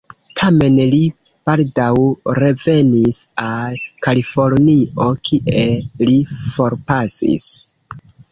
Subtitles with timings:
[0.39, 1.01] Tamen, li
[1.49, 1.89] baldaŭ
[2.39, 3.77] revenis al
[4.07, 5.67] Kalifornio, kie
[6.09, 6.17] li
[6.57, 7.47] forpasis.